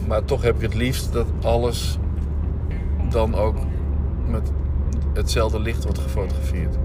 Maar 0.08 0.26
toch 0.26 0.42
heb 0.42 0.56
ik 0.56 0.62
het 0.62 0.74
liefst 0.74 1.14
dat 1.14 1.28
alles 1.42 1.98
dan 3.10 3.36
ook 3.36 3.56
met 4.28 4.52
hetzelfde 5.14 5.60
licht 5.60 5.84
wordt 5.84 6.00
gefotografeerd. 6.00 6.78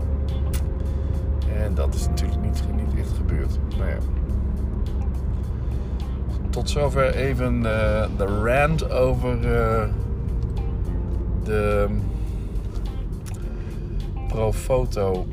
En 1.62 1.74
dat 1.74 1.94
is 1.94 2.06
natuurlijk 2.06 2.40
niet, 2.40 2.62
niet 2.74 2.98
echt 2.98 3.12
gebeurd. 3.16 3.58
Nou 3.78 3.90
ja. 3.90 3.96
Tot 6.52 6.70
zover 6.70 7.14
even 7.14 7.56
uh, 7.56 8.06
de 8.16 8.24
rant 8.44 8.90
over 8.90 9.34
uh, 9.44 9.84
de 11.44 11.88
Profoto. 14.28 15.26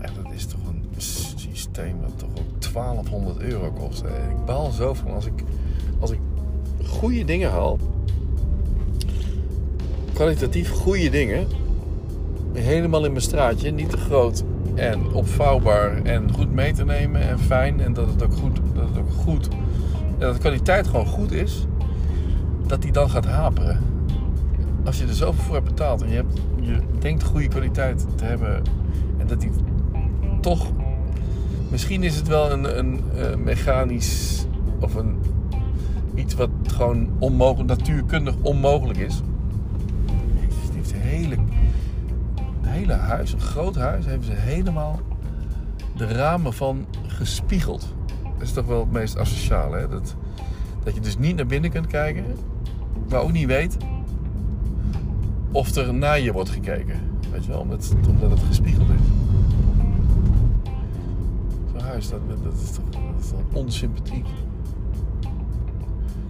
En 0.00 0.10
dat 0.22 0.32
is 0.32 0.46
toch 0.46 0.60
een 0.68 0.84
systeem 0.96 1.96
dat 2.00 2.18
toch 2.18 2.28
ook 2.28 2.72
1200 2.72 3.40
euro 3.40 3.70
kost. 3.70 4.02
Hè? 4.02 4.30
Ik 4.30 4.44
baal 4.44 4.70
zo 4.70 4.94
van 4.94 5.14
als 5.14 5.26
ik, 5.26 5.44
als 5.98 6.10
ik 6.10 6.18
goede 6.84 7.24
dingen 7.24 7.50
haal. 7.50 7.78
Kwalitatief 10.12 10.70
goede 10.70 11.10
dingen. 11.10 11.46
Helemaal 12.52 13.04
in 13.04 13.10
mijn 13.10 13.24
straatje. 13.24 13.70
Niet 13.70 13.90
te 13.90 13.96
groot 13.96 14.44
en 14.74 15.12
opvouwbaar 15.12 16.02
en 16.02 16.32
goed 16.32 16.52
mee 16.52 16.72
te 16.72 16.84
nemen 16.84 17.20
en 17.20 17.38
fijn. 17.38 17.80
En 17.80 17.92
dat 17.92 18.06
het 18.06 18.22
ook 18.22 18.34
goed, 18.34 18.56
dat 18.74 18.88
het 18.88 18.98
ook 18.98 19.12
goed, 19.12 19.48
dat 20.22 20.34
de 20.34 20.40
kwaliteit 20.40 20.86
gewoon 20.86 21.06
goed 21.06 21.32
is. 21.32 21.66
Dat 22.66 22.82
die 22.82 22.92
dan 22.92 23.10
gaat 23.10 23.26
haperen. 23.26 23.80
Als 24.84 24.98
je 24.98 25.06
er 25.06 25.14
zoveel 25.14 25.42
voor 25.42 25.54
hebt 25.54 25.68
betaald 25.68 26.02
en 26.02 26.08
je, 26.08 26.14
hebt, 26.14 26.40
je 26.60 26.78
denkt 26.98 27.22
goede 27.22 27.48
kwaliteit 27.48 28.06
te 28.14 28.24
hebben. 28.24 28.62
En 29.18 29.26
dat 29.26 29.40
die 29.40 29.50
toch. 30.40 30.70
Misschien 31.70 32.02
is 32.02 32.16
het 32.16 32.28
wel 32.28 32.50
een, 32.50 32.78
een, 32.78 33.00
een 33.14 33.42
mechanisch 33.42 34.46
of 34.80 34.94
een 34.94 35.16
iets 36.14 36.34
wat 36.34 36.50
gewoon 36.66 37.08
onmogelijk, 37.18 37.68
natuurkundig 37.68 38.34
onmogelijk 38.42 38.98
is. 38.98 39.20
Die 40.06 40.76
heeft 40.76 40.92
hele, 40.92 41.36
hele 42.60 42.92
huis, 42.92 43.32
een 43.32 43.40
groot 43.40 43.76
huis, 43.76 44.06
hebben 44.06 44.26
ze 44.26 44.32
helemaal 44.34 45.00
de 45.96 46.06
ramen 46.06 46.52
van 46.52 46.86
gespiegeld. 47.06 47.94
Dat 48.42 48.50
is 48.50 48.56
toch 48.56 48.66
wel 48.66 48.80
het 48.80 48.92
meest 48.92 49.18
asociale, 49.18 49.76
hè? 49.76 49.88
Dat, 49.88 50.14
dat 50.84 50.94
je 50.94 51.00
dus 51.00 51.18
niet 51.18 51.36
naar 51.36 51.46
binnen 51.46 51.70
kunt 51.70 51.86
kijken, 51.86 52.24
maar 53.08 53.20
ook 53.20 53.32
niet 53.32 53.46
weet 53.46 53.76
of 55.52 55.74
er 55.76 55.94
naar 55.94 56.20
je 56.20 56.32
wordt 56.32 56.50
gekeken. 56.50 57.00
Weet 57.30 57.44
je 57.44 57.50
wel, 57.50 57.60
omdat, 57.60 57.94
omdat 58.08 58.30
het 58.30 58.40
gespiegeld 58.40 58.88
is. 58.88 59.06
Zo'n 61.72 61.80
huis, 61.80 62.10
dat, 62.10 62.20
dat, 62.42 62.52
is 62.62 62.70
toch, 62.70 62.84
dat 62.90 63.00
is 63.20 63.32
onsympathiek. 63.52 64.26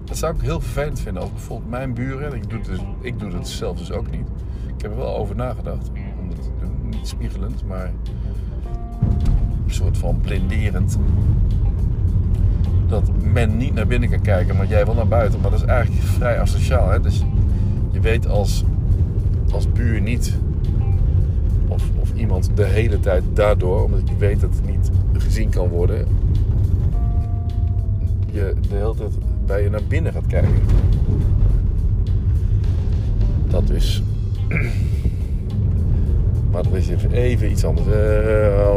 Dat 0.05 0.17
zou 0.17 0.35
ik 0.35 0.41
heel 0.41 0.61
vervelend 0.61 1.01
vinden 1.01 1.23
als 1.23 1.33
bijvoorbeeld 1.33 1.71
mijn 1.71 1.95
buren, 1.95 2.35
ik 2.35 2.51
doe, 2.51 2.59
het 2.59 2.69
dus, 2.69 2.81
ik 3.01 3.19
doe 3.19 3.33
het 3.33 3.49
zelf 3.49 3.79
dus 3.79 3.93
ook 3.93 4.11
niet. 4.11 4.29
Ik 4.77 4.83
heb 4.83 4.91
er 4.91 4.97
wel 4.97 5.17
over 5.17 5.37
nagedacht. 5.37 5.91
Om 6.21 6.29
het 6.29 6.51
doen. 6.61 6.89
Niet 6.89 7.09
spiegelend, 7.09 7.67
maar 7.67 7.93
een 9.65 9.75
soort 9.75 9.99
van 9.99 10.21
blinderend. 10.21 10.99
Dat 12.87 13.11
men 13.33 13.57
niet 13.57 13.75
naar 13.75 13.87
binnen 13.87 14.11
kan 14.11 14.21
kijken, 14.21 14.57
maar 14.57 14.67
jij 14.67 14.87
wel 14.87 14.95
naar 14.95 15.09
buiten. 15.09 15.41
Maar 15.41 15.51
dat 15.51 15.61
is 15.61 15.67
eigenlijk 15.67 16.03
vrij 16.03 16.41
asociaal. 16.41 16.91
Hè? 16.91 17.01
Dus 17.01 17.23
je 17.91 18.01
weet 18.01 18.29
als, 18.29 18.65
als 19.53 19.73
buur 19.73 20.01
niet 20.01 20.39
of, 21.69 21.83
of 22.01 22.13
iemand 22.15 22.51
de 22.55 22.65
hele 22.65 23.01
tijd 23.01 23.23
daardoor, 23.33 23.85
omdat 23.85 24.09
je 24.09 24.17
weet 24.17 24.41
dat 24.41 24.51
het 24.55 24.71
niet 24.71 24.91
gezien 25.13 25.51
kan 25.51 25.69
worden, 25.69 26.07
je 28.31 28.55
de 28.69 28.75
hele 28.77 28.95
tijd 28.95 29.13
bij 29.47 29.63
je 29.63 29.71
naar 29.71 29.85
binnen 29.89 30.13
gaat 30.13 30.27
kijken. 30.27 30.61
Dat 33.49 33.71
is. 33.71 34.03
Maar 36.51 36.63
dat 36.63 36.73
is 36.73 36.89
even 37.11 37.51
iets 37.51 37.65
anders. 37.65 37.87
Uh, 37.87 38.77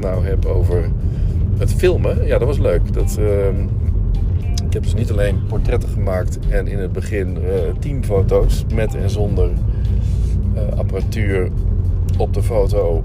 nou 0.00 0.26
heb 0.26 0.44
over 0.44 0.90
het 1.58 1.74
filmen. 1.74 2.26
Ja, 2.26 2.38
dat 2.38 2.48
was 2.48 2.58
leuk. 2.58 2.92
Dat, 2.92 3.16
uh, 3.20 3.48
ik 4.66 4.72
heb 4.72 4.82
dus 4.82 4.94
niet 4.94 5.10
alleen 5.10 5.46
portretten 5.48 5.88
gemaakt 5.88 6.38
en 6.48 6.66
in 6.66 6.78
het 6.78 6.92
begin 6.92 7.36
uh, 7.36 7.74
teamfoto's 7.78 8.64
met 8.74 8.94
en 8.94 9.10
zonder 9.10 9.50
eh, 10.54 10.78
apparatuur 10.78 11.50
op 12.18 12.34
de 12.34 12.42
foto 12.42 13.04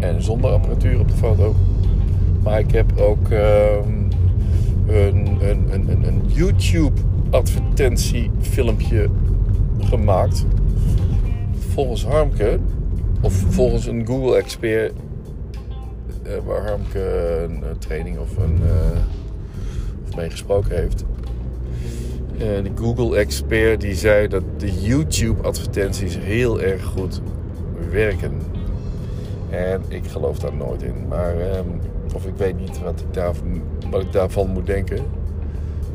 en 0.00 0.22
zonder 0.22 0.50
apparatuur 0.50 1.00
op 1.00 1.08
de 1.08 1.14
foto. 1.14 1.54
Maar 2.42 2.58
ik 2.58 2.70
heb 2.70 2.98
ook 2.98 3.28
ehm, 3.30 3.88
een, 4.86 5.38
een, 5.40 5.66
een, 5.70 5.88
een, 5.88 6.06
een 6.06 6.22
YouTube 6.26 7.00
advertentiefilmpje 7.30 9.08
gemaakt. 9.80 10.46
Volgens 11.72 12.04
Harmke, 12.06 12.58
of 13.20 13.32
volgens 13.32 13.86
een 13.86 14.06
Google 14.06 14.36
expert, 14.36 14.92
eh, 14.92 14.98
waar 16.44 16.62
Harmke 16.66 17.00
een 17.44 17.64
eh, 17.64 17.70
training 17.78 18.18
of, 18.18 18.36
een, 18.36 18.60
eh, 18.62 18.98
of 20.08 20.16
mee 20.16 20.30
gesproken 20.30 20.76
heeft. 20.76 21.04
Eh, 22.32 22.38
de 22.38 22.70
Google 22.74 23.16
expert 23.16 23.80
die 23.80 23.94
zei 23.94 24.28
dat 24.28 24.42
de 24.56 24.82
YouTube 24.82 25.42
advertenties 25.42 26.18
heel 26.18 26.60
erg 26.60 26.84
goed 26.84 27.20
werken. 27.90 28.32
En 29.50 29.82
ik 29.88 30.06
geloof 30.06 30.38
daar 30.38 30.54
nooit 30.54 30.82
in. 30.82 31.08
Maar, 31.08 31.40
ehm, 31.40 31.68
of 32.14 32.26
ik 32.26 32.34
weet 32.36 32.58
niet 32.58 32.80
wat 32.80 33.00
ik, 33.00 33.14
daar, 33.14 33.34
wat 33.90 34.02
ik 34.02 34.12
daarvan 34.12 34.48
moet 34.48 34.66
denken. 34.66 35.04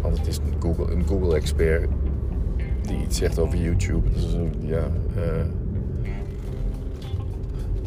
Want 0.02 0.18
het 0.18 0.28
is 0.28 0.38
een 0.38 0.54
Google, 0.60 0.94
een 0.94 1.08
Google 1.08 1.42
die 2.82 3.02
iets 3.02 3.18
zegt 3.18 3.40
over 3.40 3.58
YouTube. 3.58 4.10
Dus 4.14 4.38
ja, 4.60 4.88
eh, 5.16 5.22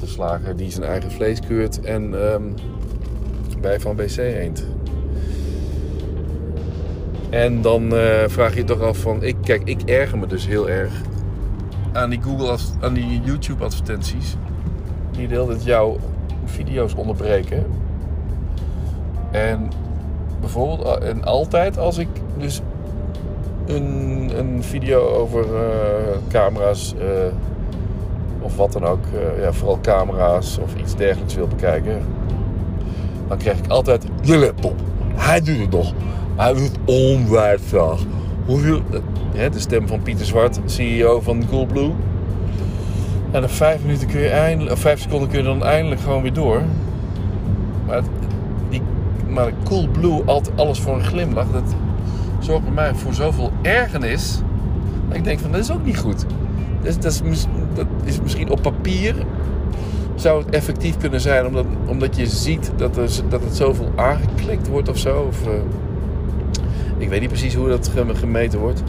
de 0.01 0.07
slager 0.07 0.57
die 0.57 0.71
zijn 0.71 0.85
eigen 0.85 1.11
vlees 1.11 1.41
keurt 1.41 1.81
en 1.81 2.29
ehm, 2.29 2.43
bij 3.61 3.81
van 3.81 3.97
BC 3.97 4.17
eend. 4.17 4.67
En 7.31 7.63
dan 7.63 7.95
eh, 7.97 8.29
vraag 8.29 8.51
je 8.55 8.59
je 8.59 8.65
toch 8.65 8.81
af 8.81 8.99
van, 8.99 9.23
ik, 9.23 9.37
kijk, 9.45 9.63
ik 9.65 9.83
erger 9.83 10.19
me 10.19 10.27
dus 10.27 10.47
heel 10.47 10.69
erg 10.69 10.93
aan 11.93 12.11
die 12.11 12.23
Google, 12.23 12.57
aan 12.81 12.95
die 12.95 13.21
YouTube 13.25 13.65
advertenties. 13.65 14.37
Die 15.11 15.29
de 15.29 15.65
jouw 15.65 15.97
video's 16.45 16.95
onderbreken. 16.95 17.67
En 19.31 19.69
bijvoorbeeld, 20.41 20.87
a- 20.87 20.99
en 21.07 21.25
altijd 21.25 21.79
als 21.79 21.99
ik 21.99 22.09
dus 22.39 22.61
een, 23.67 24.31
een 24.39 24.63
video 24.63 25.09
over 25.09 25.45
eh, 25.55 26.17
camera's 26.29 26.95
eh, 26.99 27.07
of 28.41 28.57
wat 28.57 28.73
dan 28.73 28.85
ook, 28.85 29.05
eh, 29.15 29.43
ja, 29.43 29.53
vooral 29.53 29.79
camera's 29.83 30.59
of 30.63 30.75
iets 30.75 30.97
dergelijks 30.97 31.35
wil 31.35 31.47
bekijken, 31.47 32.03
dan 33.29 33.39
krijg 33.39 33.59
ik 33.59 33.69
altijd 33.69 34.05
je 34.23 34.37
laptop. 34.37 34.75
Hij 35.15 35.41
doet 35.41 35.59
het 35.59 35.71
nog. 35.71 35.93
Hij 36.37 36.55
doet 36.55 36.79
onwijs 36.85 37.61
traag. 37.69 38.01
Hoeveel, 38.47 38.81
hè, 39.35 39.51
de 39.51 39.59
stem 39.59 39.89
van 39.89 40.03
Pieter 40.03 40.27
Zwart, 40.27 40.61
CEO 40.65 41.21
van 41.21 41.47
Coolblue. 41.51 41.93
En 43.31 43.41
na 43.41 43.49
vijf 43.49 43.83
minuten 43.83 44.09
kun 44.09 44.21
je 44.21 44.29
eindelijk, 44.29 44.73
of 44.75 44.81
vijf 44.81 45.01
seconden 45.01 45.29
kun 45.29 45.39
je 45.39 45.45
dan 45.45 45.65
eindelijk 45.65 46.01
gewoon 46.01 46.23
weer 46.23 46.33
door. 46.33 46.63
Maar, 47.87 48.03
die, 48.69 48.83
maar 49.29 49.53
Coolblue, 49.65 50.23
altijd 50.25 50.61
alles 50.61 50.81
voor 50.81 50.95
een 50.95 51.05
glimlach, 51.05 51.51
dat 51.51 51.75
zorgt 52.39 52.65
bij 52.65 52.73
mij 52.73 52.95
voor 52.95 53.15
zoveel 53.15 53.53
ergernis. 53.63 54.41
Dat 55.09 55.17
ik 55.17 55.25
denk 55.25 55.39
van, 55.39 55.53
dat 55.53 55.61
is 55.61 55.73
ook 55.73 55.85
niet 55.85 55.99
goed. 55.99 56.27
Is, 56.83 56.99
dat 56.99 57.23
is, 57.25 57.47
dat 57.75 57.87
is 58.05 58.21
misschien 58.21 58.51
op 58.51 58.63
papier 58.63 59.15
zou 60.15 60.45
het 60.45 60.55
effectief 60.55 60.97
kunnen 60.97 61.21
zijn 61.21 61.47
omdat, 61.47 61.65
omdat 61.87 62.17
je 62.17 62.27
ziet 62.27 62.73
dat, 62.77 62.97
er, 62.97 63.11
dat 63.29 63.43
het 63.43 63.57
zoveel 63.57 63.91
aangeklikt 63.97 64.69
wordt 64.69 64.89
of 64.89 64.99
zo. 64.99 65.21
Of, 65.29 65.47
eh, 65.47 65.53
ik 66.99 67.09
weet 67.09 67.21
niet 67.21 67.29
precies 67.29 67.55
hoe 67.55 67.69
dat 67.69 67.89
gem- 67.89 68.15
gemeten 68.15 68.59
wordt. 68.59 68.83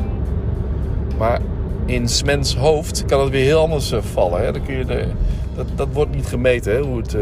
Maar 1.17 1.39
in 1.85 2.07
Smens 2.07 2.55
hoofd 2.57 3.05
kan 3.05 3.19
het 3.21 3.29
weer 3.29 3.43
heel 3.45 3.59
anders 3.59 3.91
eh, 3.91 4.01
vallen. 4.01 4.43
Hè? 4.45 4.51
Dan 4.51 4.63
kun 4.63 4.77
je 4.77 4.85
de, 4.85 5.05
dat, 5.55 5.67
dat 5.75 5.87
wordt 5.93 6.15
niet 6.15 6.25
gemeten. 6.25 6.73
Hè? 6.73 6.79
Hoe 6.81 6.97
het, 6.97 7.13
eh, 7.13 7.21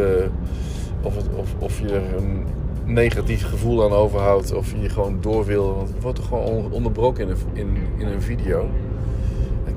of, 1.02 1.14
of, 1.36 1.56
of 1.60 1.80
je 1.80 1.88
er 1.88 2.18
een 2.18 2.46
negatief 2.86 3.46
gevoel 3.48 3.84
aan 3.84 3.92
overhoudt. 3.92 4.54
Of 4.54 4.74
je 4.82 4.90
gewoon 4.90 5.18
door 5.22 5.46
wil. 5.46 5.76
Want 5.76 5.88
het 5.90 6.02
wordt 6.02 6.18
toch 6.18 6.28
gewoon 6.28 6.46
on- 6.46 6.72
onderbroken 6.72 7.28
in 7.28 7.36
in, 7.54 7.78
in 7.98 8.08
een 8.08 8.22
video. 8.22 8.70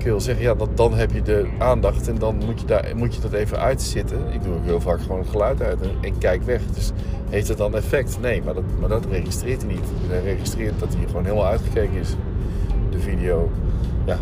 Je 0.03 0.09
wel 0.09 0.21
zeggen, 0.21 0.45
ja, 0.45 0.55
dat, 0.55 0.77
dan 0.77 0.95
heb 0.95 1.13
je 1.13 1.23
de 1.23 1.47
aandacht 1.59 2.09
en 2.09 2.19
dan 2.19 2.37
moet 2.47 2.61
je, 2.61 2.67
daar, 2.67 2.93
moet 2.97 3.15
je 3.15 3.21
dat 3.21 3.33
even 3.33 3.59
uitzitten. 3.59 4.19
Ik 4.33 4.43
doe 4.43 4.55
ook 4.55 4.65
heel 4.65 4.81
vaak 4.81 5.01
gewoon 5.01 5.19
het 5.19 5.29
geluid 5.29 5.63
uit 5.63 5.79
en, 6.01 6.19
kijk 6.19 6.43
weg. 6.43 6.61
Dus 6.75 6.93
heeft 7.31 7.49
het 7.49 7.59
dan 7.59 7.77
effect? 7.77 8.19
Nee, 8.21 8.43
maar 8.43 8.55
dat, 8.55 8.65
maar 8.81 8.89
dat 8.89 9.07
registreert 9.11 9.63
hij 9.63 9.73
niet. 9.73 9.85
Hij 10.07 10.23
registreert 10.23 10.81
dat 10.81 10.95
hij 10.95 11.07
gewoon 11.07 11.25
helemaal 11.25 11.47
uitgekeken 11.47 11.99
is, 11.99 12.17
de 12.91 12.99
video. 12.99 13.51
Ja, 14.05 14.19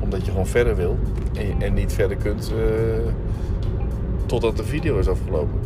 omdat 0.00 0.24
je 0.24 0.30
gewoon 0.30 0.46
verder 0.46 0.76
wil 0.76 0.98
en, 1.32 1.62
en 1.62 1.74
niet 1.74 1.92
verder 1.92 2.16
kunt 2.16 2.52
eh, 2.52 3.12
totdat 4.26 4.56
de 4.56 4.64
video 4.64 4.98
is 4.98 5.08
afgelopen. 5.08 5.60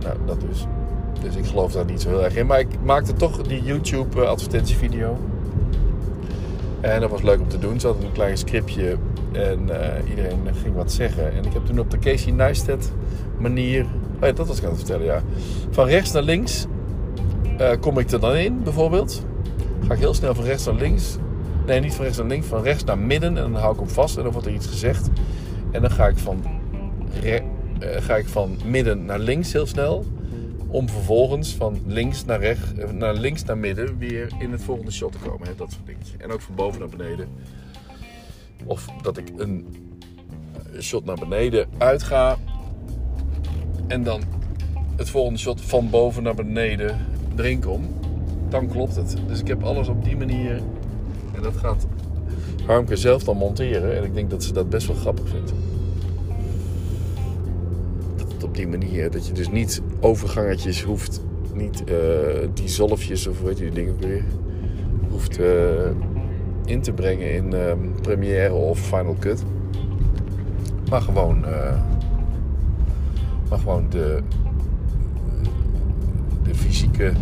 Nou, 0.00 0.16
dat 0.26 0.40
dus. 0.40 0.66
Dus 1.22 1.36
ik 1.36 1.46
geloof 1.46 1.72
daar 1.72 1.84
niet 1.84 2.00
zo 2.00 2.08
heel 2.08 2.24
erg 2.24 2.36
in. 2.36 2.46
Maar 2.46 2.60
ik 2.60 2.68
maakte 2.82 3.12
toch 3.12 3.42
die 3.42 3.62
YouTube 3.62 4.22
eh. 4.22 4.30
En 6.80 7.00
dat 7.00 7.10
was 7.10 7.22
leuk 7.22 7.40
om 7.40 7.48
te 7.48 7.58
doen. 7.58 7.80
Ze 7.80 7.86
hadden 7.86 8.04
een 8.04 8.12
klein 8.12 8.36
scriptje 8.36 8.96
en 9.32 9.80
eh, 9.80 10.08
iedereen 10.08 10.38
ging 10.62 10.74
wat 10.74 10.92
zeggen. 10.92 11.32
En 11.32 11.44
ik 11.44 11.52
heb 11.52 11.66
toen 11.66 11.78
op 11.78 11.90
de 11.90 11.98
Casey 11.98 12.32
Neistat 12.32 12.92
manier... 13.38 13.84
Oh 14.20 14.26
ja, 14.26 14.32
dat 14.32 14.46
was 14.46 14.58
ik 14.58 14.64
aan 14.64 14.70
het 14.70 14.78
vertellen, 14.78 15.04
ja. 15.04 15.22
Van 15.70 15.86
rechts 15.86 16.12
naar 16.12 16.22
links 16.22 16.66
eh, 17.58 17.70
kom 17.80 17.98
ik 17.98 18.10
er 18.10 18.20
dan 18.20 18.34
in, 18.34 18.62
bijvoorbeeld. 18.62 19.24
Ga 19.86 19.94
ik 19.94 19.98
heel 19.98 20.14
snel 20.14 20.34
van 20.34 20.44
rechts 20.44 20.64
naar 20.64 20.74
links. 20.74 21.16
Nee, 21.66 21.80
niet 21.80 21.94
van 21.94 22.04
rechts 22.04 22.18
naar 22.18 22.26
links, 22.26 22.46
van 22.46 22.62
rechts 22.62 22.84
naar 22.84 22.98
midden. 22.98 23.36
En 23.36 23.52
dan 23.52 23.54
hou 23.54 23.72
ik 23.72 23.80
hem 23.80 23.88
vast 23.88 24.16
en 24.16 24.22
dan 24.22 24.32
wordt 24.32 24.46
er 24.46 24.54
iets 24.54 24.66
gezegd. 24.66 25.08
En 25.70 25.80
dan 25.80 25.90
ga 25.90 26.06
ik 26.08 26.18
van, 26.18 26.44
eh, 27.22 27.40
ga 27.80 28.16
ik 28.16 28.28
van 28.28 28.56
midden 28.64 29.04
naar 29.04 29.18
links 29.18 29.52
heel 29.52 29.66
snel. 29.66 30.04
Om 30.70 30.88
vervolgens 30.88 31.54
van 31.54 31.80
links 31.86 32.24
naar, 32.24 32.40
rechts, 32.40 32.72
eh, 32.78 32.90
naar 32.90 33.14
links 33.14 33.44
naar 33.44 33.58
midden 33.58 33.98
weer 33.98 34.32
in 34.38 34.52
het 34.52 34.62
volgende 34.62 34.90
shot 34.90 35.12
te 35.12 35.18
komen. 35.18 35.48
Hè? 35.48 35.54
Dat 35.54 35.72
soort 35.72 35.86
dingen. 35.86 36.02
En 36.18 36.32
ook 36.32 36.40
van 36.40 36.54
boven 36.54 36.80
naar 36.80 36.88
beneden. 36.88 37.28
Of 38.64 38.88
dat 39.02 39.16
ik 39.16 39.32
een 39.36 39.66
eh, 40.72 40.80
shot 40.80 41.04
naar 41.04 41.18
beneden 41.18 41.68
uitga. 41.78 42.36
En 43.86 44.02
dan 44.02 44.22
het 44.96 45.10
volgende 45.10 45.38
shot 45.38 45.60
van 45.60 45.90
boven 45.90 46.22
naar 46.22 46.34
beneden 46.34 47.06
erin 47.36 47.60
kom. 47.60 47.88
Dan 48.48 48.68
klopt 48.68 48.96
het. 48.96 49.16
Dus 49.26 49.40
ik 49.40 49.48
heb 49.48 49.62
alles 49.62 49.88
op 49.88 50.04
die 50.04 50.16
manier. 50.16 50.62
En 51.34 51.42
dat 51.42 51.56
gaat 51.56 51.86
Harmke 52.66 52.96
zelf 52.96 53.24
dan 53.24 53.36
monteren. 53.36 53.96
En 53.96 54.04
ik 54.04 54.14
denk 54.14 54.30
dat 54.30 54.44
ze 54.44 54.52
dat 54.52 54.70
best 54.70 54.86
wel 54.86 54.96
grappig 54.96 55.28
vindt. 55.28 55.52
Op 58.50 58.56
die 58.56 58.68
manier. 58.68 59.10
Dat 59.10 59.26
je 59.26 59.32
dus 59.32 59.50
niet 59.50 59.82
overgangetjes 60.00 60.82
hoeft. 60.82 61.22
Niet 61.54 61.84
eh, 61.84 61.96
die 62.54 62.68
zolfjes 62.68 63.26
of 63.26 63.40
weet 63.40 63.58
je 63.58 63.64
die 63.64 63.72
dingen 63.72 63.96
weer. 63.98 64.24
Hoeft 65.10 65.38
eh, 65.38 65.90
in 66.64 66.80
te 66.80 66.92
brengen 66.92 67.32
in 67.34 67.52
ehm, 67.54 67.78
Premiere 68.02 68.52
of 68.52 68.78
Final 68.78 69.16
Cut. 69.18 69.42
Maar 70.88 71.00
gewoon. 71.02 71.44
eh, 71.46 71.80
maar 73.48 73.58
gewoon 73.58 73.86
de. 73.90 74.22
De 76.42 76.54
fysieke. 76.54 77.12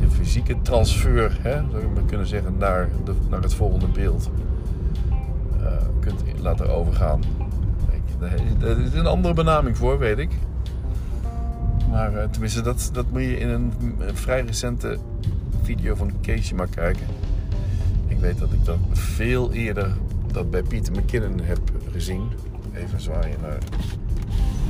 De 0.00 0.10
fysieke 0.10 0.56
transfer, 0.62 1.38
hè, 1.42 1.62
zou 1.70 1.82
je 1.82 1.88
maar 1.94 2.02
kunnen 2.06 2.26
zeggen, 2.26 2.54
naar, 2.58 2.88
de, 3.04 3.12
naar 3.28 3.42
het 3.42 3.54
volgende 3.54 3.86
beeld. 3.86 4.30
kunt 6.00 6.22
laten 6.42 6.68
overgaan. 6.74 7.20
Daar 8.20 8.78
is 8.78 8.92
een 8.92 9.06
andere 9.06 9.34
benaming 9.34 9.76
voor, 9.76 9.98
weet 9.98 10.18
ik. 10.18 10.30
Maar 11.90 12.16
eh, 12.16 12.28
tenminste, 12.28 12.60
dat, 12.60 12.90
dat 12.92 13.10
moet 13.10 13.20
je 13.20 13.38
in 13.38 13.48
een, 13.48 13.72
een 13.98 14.16
vrij 14.16 14.42
recente 14.42 14.98
video 15.62 15.94
van 15.94 16.12
Casey 16.22 16.56
maar 16.56 16.68
kijken. 16.68 17.06
Ik 18.06 18.18
weet 18.18 18.38
dat 18.38 18.52
ik 18.52 18.64
dat 18.64 18.78
veel 18.92 19.52
eerder 19.52 19.92
dat 20.32 20.50
bij 20.50 20.62
Peter 20.62 20.92
McKinnon 20.92 21.40
heb 21.40 21.58
gezien. 21.92 22.28
Even 22.74 23.00
zwaaien 23.00 23.40
naar 23.40 23.58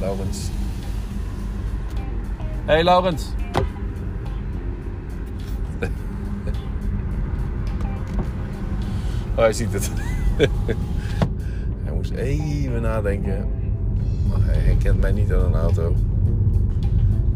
Laurens. 0.01 0.49
Hey 2.65 2.85
Laurens. 2.85 3.27
Oh, 9.35 9.47
hij 9.47 9.53
ziet 9.53 9.73
het. 9.73 9.91
moest 12.01 12.13
even 12.13 12.83
nadenken. 12.83 13.49
Maar 14.29 14.45
hij 14.45 14.59
herkent 14.59 15.01
mij 15.01 15.13
niet 15.13 15.33
aan 15.33 15.45
een 15.45 15.55
auto. 15.55 15.95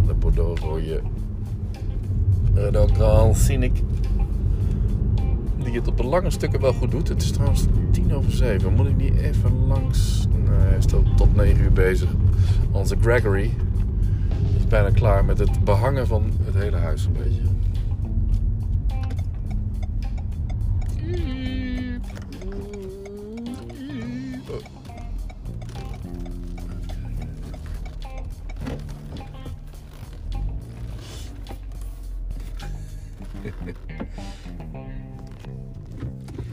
De 0.07 0.15
Bordeaux 0.15 0.61
rode 0.61 1.01
Renault 2.55 2.91
Grand 2.93 3.37
Scenic. 3.37 3.83
Die 5.65 5.75
het 5.75 5.89
op 5.89 5.97
de 5.97 6.05
lange 6.05 6.31
stukken 6.31 6.61
wel 6.61 6.73
goed 6.73 6.91
doet. 6.91 7.09
Het 7.09 7.23
is 7.23 7.31
trouwens 7.31 7.67
tien 7.91 8.15
over 8.15 8.33
zeven. 8.33 8.75
Moet 8.75 8.87
ik 8.87 8.97
niet 8.97 9.17
even 9.17 9.67
langs... 9.67 10.27
Nee, 10.31 10.59
hij 10.59 10.77
is 10.77 10.85
tot 11.17 11.37
negen 11.37 11.65
uur 11.65 11.73
bezig. 11.73 12.11
Onze 12.71 12.97
Gregory 13.01 13.51
is 14.57 14.67
bijna 14.67 14.91
klaar 14.91 15.25
met 15.25 15.39
het 15.39 15.65
behangen 15.65 16.07
van 16.07 16.33
het 16.45 16.55
hele 16.55 16.77
huis 16.77 17.07
een 17.07 17.13
beetje. 17.13 17.54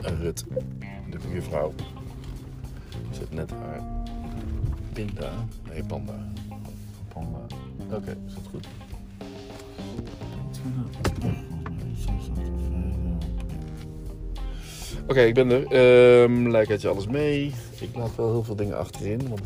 Rut, 0.01 0.45
de 1.09 1.17
buurvrouw, 1.29 1.73
zet 3.11 3.33
net 3.33 3.51
haar 3.51 3.81
pinda. 4.93 5.31
Nee, 5.69 5.83
panda. 5.83 6.27
Panda. 7.13 7.39
Oké, 7.91 8.17
is 8.27 8.33
dat 8.33 8.47
goed? 8.49 8.67
Oké, 15.07 15.21
ik 15.21 15.33
ben 15.33 15.51
er. 15.51 15.65
Ehm 15.65 16.49
lijkt 16.49 16.81
je 16.81 16.87
alles 16.87 17.07
mee. 17.07 17.53
Ik 17.79 17.95
laat 17.95 18.15
wel 18.15 18.31
heel 18.31 18.43
veel 18.43 18.55
dingen 18.55 18.77
achterin, 18.77 19.29
want. 19.29 19.41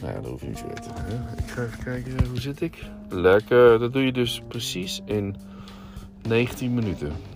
Nou 0.00 0.14
ja, 0.14 0.20
dat 0.20 0.30
hoef 0.30 0.40
je 0.40 0.46
niet 0.46 0.56
te 0.56 0.66
weten. 0.66 0.90
Ik 1.38 1.50
ga 1.50 1.62
even 1.62 1.84
kijken, 1.84 2.26
hoe 2.26 2.40
zit 2.40 2.60
ik? 2.60 2.84
Lekker, 3.08 3.78
dat 3.78 3.92
doe 3.92 4.04
je 4.04 4.12
dus 4.12 4.42
precies 4.48 5.02
in 5.04 5.36
19 6.26 6.74
minuten. 6.74 7.35